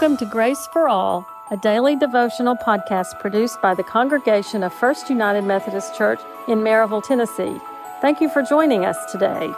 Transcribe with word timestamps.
Welcome 0.00 0.16
to 0.18 0.26
Grace 0.26 0.68
for 0.68 0.88
All, 0.88 1.26
a 1.50 1.56
daily 1.56 1.96
devotional 1.96 2.54
podcast 2.54 3.18
produced 3.18 3.60
by 3.60 3.74
the 3.74 3.82
congregation 3.82 4.62
of 4.62 4.72
First 4.72 5.10
United 5.10 5.42
Methodist 5.42 5.96
Church 5.96 6.20
in 6.46 6.60
Maryville, 6.60 7.02
Tennessee. 7.02 7.60
Thank 8.00 8.20
you 8.20 8.28
for 8.28 8.40
joining 8.42 8.84
us 8.84 8.96
today. 9.10 9.52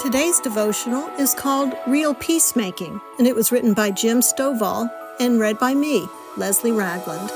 Today's 0.00 0.40
devotional 0.40 1.06
is 1.16 1.32
called 1.32 1.72
Real 1.86 2.12
Peacemaking, 2.14 3.00
and 3.18 3.28
it 3.28 3.36
was 3.36 3.52
written 3.52 3.72
by 3.72 3.92
Jim 3.92 4.18
Stovall 4.18 4.90
and 5.20 5.38
read 5.38 5.60
by 5.60 5.76
me, 5.76 6.08
Leslie 6.36 6.72
Ragland. 6.72 7.30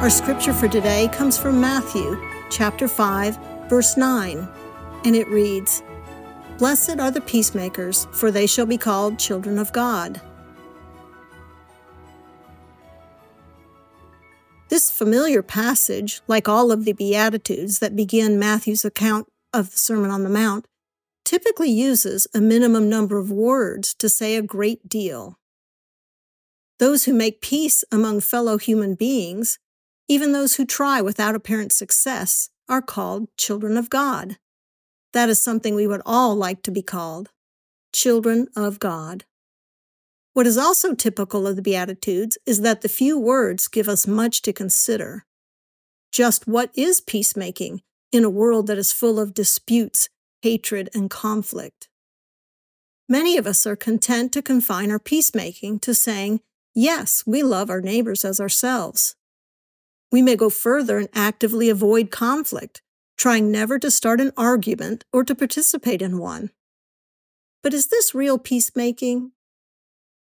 Our 0.00 0.08
scripture 0.08 0.54
for 0.54 0.66
today 0.66 1.08
comes 1.08 1.36
from 1.36 1.60
Matthew 1.60 2.18
chapter 2.48 2.88
5, 2.88 3.68
verse 3.68 3.98
9, 3.98 4.48
and 5.04 5.14
it 5.14 5.28
reads, 5.28 5.82
Blessed 6.56 6.98
are 6.98 7.10
the 7.10 7.20
peacemakers, 7.20 8.06
for 8.10 8.30
they 8.30 8.46
shall 8.46 8.64
be 8.64 8.78
called 8.78 9.18
children 9.18 9.58
of 9.58 9.74
God. 9.74 10.18
This 14.70 14.90
familiar 14.90 15.42
passage, 15.42 16.22
like 16.26 16.48
all 16.48 16.72
of 16.72 16.86
the 16.86 16.94
Beatitudes 16.94 17.78
that 17.80 17.94
begin 17.94 18.38
Matthew's 18.38 18.86
account 18.86 19.28
of 19.52 19.72
the 19.72 19.78
Sermon 19.78 20.10
on 20.10 20.22
the 20.24 20.30
Mount, 20.30 20.64
typically 21.26 21.70
uses 21.70 22.26
a 22.34 22.40
minimum 22.40 22.88
number 22.88 23.18
of 23.18 23.30
words 23.30 23.92
to 23.96 24.08
say 24.08 24.36
a 24.36 24.42
great 24.42 24.88
deal. 24.88 25.38
Those 26.78 27.04
who 27.04 27.12
make 27.12 27.42
peace 27.42 27.84
among 27.92 28.20
fellow 28.20 28.56
human 28.56 28.94
beings 28.94 29.58
even 30.10 30.32
those 30.32 30.56
who 30.56 30.66
try 30.66 31.00
without 31.00 31.36
apparent 31.36 31.70
success 31.70 32.50
are 32.68 32.82
called 32.82 33.28
children 33.36 33.76
of 33.76 33.88
God. 33.88 34.38
That 35.12 35.28
is 35.28 35.40
something 35.40 35.76
we 35.76 35.86
would 35.86 36.02
all 36.04 36.34
like 36.34 36.64
to 36.64 36.72
be 36.72 36.82
called 36.82 37.30
children 37.92 38.48
of 38.56 38.80
God. 38.80 39.24
What 40.32 40.48
is 40.48 40.58
also 40.58 40.94
typical 40.94 41.46
of 41.46 41.54
the 41.54 41.62
Beatitudes 41.62 42.36
is 42.44 42.62
that 42.62 42.80
the 42.80 42.88
few 42.88 43.20
words 43.20 43.68
give 43.68 43.88
us 43.88 44.08
much 44.08 44.42
to 44.42 44.52
consider. 44.52 45.26
Just 46.10 46.48
what 46.48 46.72
is 46.74 47.00
peacemaking 47.00 47.82
in 48.10 48.24
a 48.24 48.30
world 48.30 48.66
that 48.66 48.78
is 48.78 48.92
full 48.92 49.20
of 49.20 49.32
disputes, 49.32 50.08
hatred, 50.42 50.90
and 50.92 51.08
conflict? 51.08 51.88
Many 53.08 53.36
of 53.36 53.46
us 53.46 53.64
are 53.64 53.76
content 53.76 54.32
to 54.32 54.42
confine 54.42 54.90
our 54.90 54.98
peacemaking 54.98 55.78
to 55.80 55.94
saying, 55.94 56.40
Yes, 56.74 57.22
we 57.24 57.44
love 57.44 57.70
our 57.70 57.80
neighbors 57.80 58.24
as 58.24 58.40
ourselves. 58.40 59.14
We 60.12 60.22
may 60.22 60.36
go 60.36 60.50
further 60.50 60.98
and 60.98 61.08
actively 61.14 61.68
avoid 61.68 62.10
conflict, 62.10 62.82
trying 63.16 63.50
never 63.50 63.78
to 63.78 63.90
start 63.90 64.20
an 64.20 64.32
argument 64.36 65.04
or 65.12 65.24
to 65.24 65.34
participate 65.34 66.02
in 66.02 66.18
one. 66.18 66.50
But 67.62 67.74
is 67.74 67.88
this 67.88 68.14
real 68.14 68.38
peacemaking? 68.38 69.32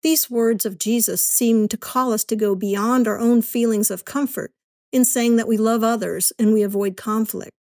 These 0.02 0.30
words 0.30 0.66
of 0.66 0.78
Jesus 0.78 1.22
seem 1.22 1.68
to 1.68 1.76
call 1.76 2.12
us 2.12 2.24
to 2.24 2.36
go 2.36 2.54
beyond 2.54 3.08
our 3.08 3.18
own 3.18 3.42
feelings 3.42 3.90
of 3.90 4.04
comfort 4.04 4.52
in 4.92 5.04
saying 5.04 5.36
that 5.36 5.48
we 5.48 5.56
love 5.56 5.82
others 5.82 6.32
and 6.38 6.52
we 6.52 6.62
avoid 6.62 6.96
conflict. 6.96 7.52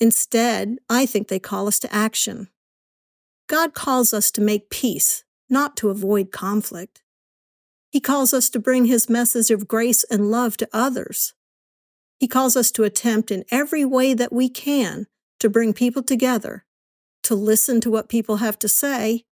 Instead, 0.00 0.78
I 0.88 1.06
think 1.06 1.28
they 1.28 1.38
call 1.38 1.66
us 1.66 1.78
to 1.80 1.94
action. 1.94 2.48
God 3.48 3.74
calls 3.74 4.12
us 4.12 4.30
to 4.32 4.40
make 4.40 4.70
peace, 4.70 5.24
not 5.48 5.76
to 5.78 5.88
avoid 5.88 6.30
conflict. 6.30 7.02
He 7.90 8.00
calls 8.00 8.34
us 8.34 8.50
to 8.50 8.58
bring 8.58 8.84
His 8.84 9.08
message 9.08 9.50
of 9.50 9.68
grace 9.68 10.04
and 10.04 10.30
love 10.30 10.56
to 10.58 10.68
others. 10.72 11.34
He 12.18 12.28
calls 12.28 12.56
us 12.56 12.70
to 12.72 12.84
attempt 12.84 13.30
in 13.30 13.44
every 13.50 13.84
way 13.84 14.12
that 14.14 14.32
we 14.32 14.48
can 14.48 15.06
to 15.38 15.48
bring 15.48 15.72
people 15.72 16.02
together, 16.02 16.64
to 17.22 17.34
listen 17.34 17.80
to 17.80 17.90
what 17.90 18.08
people 18.08 18.36
have 18.36 18.58
to 18.58 18.68
say, 18.68 19.24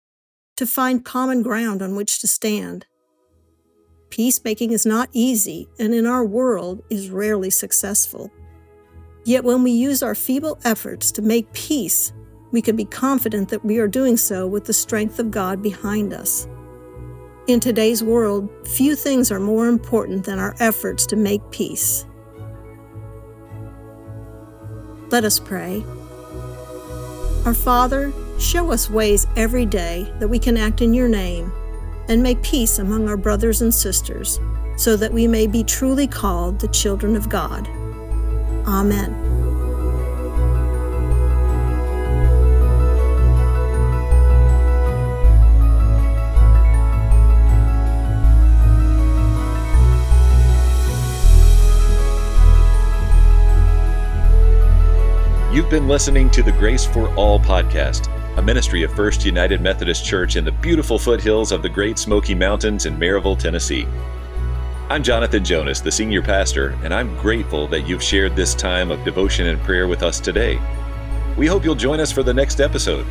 to 0.57 0.67
find 0.67 1.05
common 1.05 1.43
ground 1.43 1.83
on 1.83 1.97
which 1.97 2.21
to 2.21 2.29
stand. 2.29 2.87
Peacemaking 4.11 4.71
is 4.71 4.87
not 4.87 5.09
easy 5.13 5.67
and 5.81 5.93
in 5.93 6.07
our 6.07 6.25
world 6.25 6.83
is 6.91 7.11
rarely 7.11 7.51
successful. 7.51 8.31
Yet 9.25 9.43
when 9.43 9.63
we 9.63 9.73
use 9.73 10.03
our 10.03 10.15
feeble 10.15 10.61
efforts 10.65 11.11
to 11.13 11.23
make 11.23 11.53
peace, 11.53 12.13
we 12.53 12.63
can 12.63 12.77
be 12.77 12.85
confident 12.85 13.49
that 13.49 13.65
we 13.65 13.79
are 13.79 13.89
doing 13.89 14.17
so 14.17 14.47
with 14.47 14.67
the 14.67 14.73
strength 14.73 15.19
of 15.19 15.33
God 15.33 15.63
behind 15.63 16.13
us. 16.13 16.47
In 17.47 17.61
today's 17.61 18.03
world, 18.03 18.49
few 18.67 18.97
things 18.97 19.31
are 19.31 19.39
more 19.39 19.69
important 19.69 20.25
than 20.25 20.39
our 20.39 20.55
efforts 20.61 21.05
to 21.07 21.17
make 21.17 21.43
peace. 21.51 22.07
Let 25.11 25.25
us 25.25 25.39
pray. 25.39 25.85
Our 27.45 27.53
Father, 27.53 28.15
show 28.39 28.73
us 28.73 28.89
ways 28.89 29.27
every 29.37 29.67
day 29.67 30.11
that 30.21 30.29
we 30.29 30.39
can 30.39 30.57
act 30.57 30.81
in 30.81 30.95
your 30.95 31.09
name 31.09 31.53
and 32.09 32.23
make 32.23 32.43
peace 32.43 32.79
among 32.79 33.11
our 33.11 33.19
brothers 33.19 33.61
and 33.61 33.75
sisters 33.75 34.41
so 34.79 34.97
that 34.97 35.13
we 35.13 35.29
may 35.29 35.47
be 35.47 35.63
truly 35.63 36.07
called 36.07 36.59
the 36.59 36.69
children 36.69 37.15
of 37.15 37.29
God. 37.29 37.69
Amen. 38.67 39.44
You've 55.55 55.71
been 55.71 55.87
listening 55.87 56.31
to 56.31 56.43
the 56.43 56.51
Grace 56.51 56.85
for 56.85 57.15
All 57.15 57.39
podcast, 57.39 58.09
a 58.37 58.43
ministry 58.43 58.83
of 58.83 58.93
First 58.93 59.25
United 59.25 59.61
Methodist 59.61 60.05
Church 60.05 60.35
in 60.35 60.45
the 60.45 60.51
beautiful 60.51 60.99
foothills 60.99 61.53
of 61.53 61.63
the 61.63 61.69
Great 61.69 61.97
Smoky 61.97 62.35
Mountains 62.35 62.87
in 62.87 62.97
Maryville, 62.97 63.39
Tennessee. 63.39 63.87
I'm 64.89 65.05
Jonathan 65.05 65.45
Jonas, 65.45 65.81
the 65.81 65.93
senior 65.93 66.23
pastor, 66.23 66.77
and 66.83 66.93
I'm 66.93 67.17
grateful 67.19 67.69
that 67.69 67.87
you've 67.87 68.03
shared 68.03 68.35
this 68.35 68.53
time 68.53 68.91
of 68.91 69.05
devotion 69.05 69.47
and 69.47 69.61
prayer 69.61 69.87
with 69.87 70.03
us 70.03 70.19
today. 70.19 70.59
We 71.37 71.47
hope 71.47 71.65
you'll 71.65 71.77
join 71.77 72.01
us 72.01 72.11
for 72.11 72.25
the 72.25 72.35
next 72.35 72.59
episode. 72.59 73.07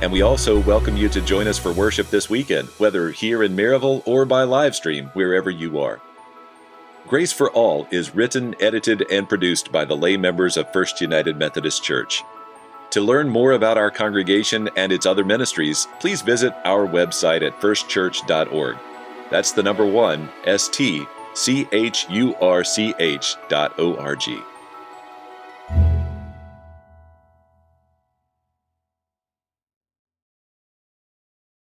And 0.00 0.12
we 0.12 0.22
also 0.22 0.60
welcome 0.60 0.96
you 0.96 1.08
to 1.08 1.20
join 1.20 1.48
us 1.48 1.58
for 1.58 1.72
worship 1.72 2.10
this 2.10 2.30
weekend, 2.30 2.68
whether 2.78 3.10
here 3.10 3.42
in 3.42 3.56
Maryville 3.56 4.04
or 4.06 4.24
by 4.24 4.44
live 4.44 4.76
stream, 4.76 5.06
wherever 5.14 5.50
you 5.50 5.80
are. 5.80 6.00
Grace 7.08 7.32
for 7.32 7.50
All 7.52 7.86
is 7.90 8.14
written, 8.14 8.54
edited, 8.60 9.10
and 9.10 9.26
produced 9.26 9.72
by 9.72 9.86
the 9.86 9.96
lay 9.96 10.18
members 10.18 10.58
of 10.58 10.70
First 10.74 11.00
United 11.00 11.38
Methodist 11.38 11.82
Church. 11.82 12.22
To 12.90 13.00
learn 13.00 13.30
more 13.30 13.52
about 13.52 13.78
our 13.78 13.90
congregation 13.90 14.68
and 14.76 14.92
its 14.92 15.06
other 15.06 15.24
ministries, 15.24 15.88
please 16.00 16.20
visit 16.20 16.52
our 16.66 16.86
website 16.86 17.40
at 17.40 17.58
1stchurch.org. 17.60 18.76
That's 19.30 19.52
the 19.52 19.62
number 19.62 19.86
one, 19.86 20.28
S 20.44 20.68
T 20.68 21.06
C 21.32 21.66
H 21.72 22.06
U 22.10 22.34
R 22.42 22.62
C 22.62 22.94
H 22.98 23.36
dot 23.48 23.78
O 23.78 23.96
R 23.96 24.14
G. 24.14 24.38